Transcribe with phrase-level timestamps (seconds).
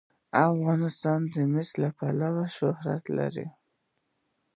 [0.49, 3.47] افغانستان د مس له امله شهرت لري.